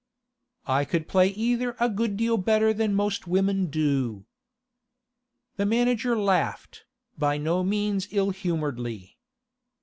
[0.65, 4.25] 'I could play either a good deal better than most women do.'
[5.57, 6.85] The manager laughed,
[7.19, 9.19] by no means ill humouredly.